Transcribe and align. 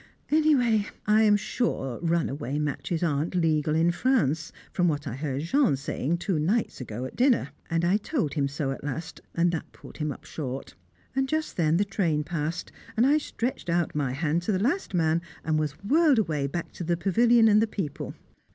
Anyway, 0.31 0.87
I 1.05 1.21
am 1.21 1.35
sure 1.37 1.99
runaway 2.01 2.57
matches 2.57 3.03
aren't 3.03 3.35
legal 3.35 3.75
in 3.75 3.91
France, 3.91 4.51
from 4.71 4.87
what 4.87 5.05
I 5.05 5.13
heard 5.13 5.41
Jean 5.43 5.75
saying 5.75 6.17
two 6.17 6.39
nights 6.39 6.81
ago 6.81 7.05
at 7.05 7.15
dinner; 7.15 7.49
and 7.69 7.85
I 7.85 7.97
told 7.97 8.33
him 8.33 8.47
so 8.47 8.71
at 8.71 8.83
last, 8.83 9.21
and 9.35 9.51
that 9.51 9.71
pulled 9.73 9.97
him 9.97 10.11
up 10.11 10.25
short. 10.25 10.73
And 11.15 11.29
just 11.29 11.55
then 11.55 11.77
the 11.77 11.85
train 11.85 12.23
passed, 12.23 12.71
and 12.97 13.05
I 13.05 13.19
stretched 13.19 13.69
out 13.69 13.93
my 13.93 14.13
hand 14.13 14.41
to 14.41 14.51
the 14.51 14.57
last 14.57 14.95
man, 14.95 15.21
and 15.45 15.59
was 15.59 15.73
whirled 15.83 16.17
away 16.17 16.47
back 16.47 16.71
to 16.71 16.83
the 16.83 16.97
pavilion 16.97 17.47
and 17.47 17.61
the 17.61 17.67
people. 17.67 18.15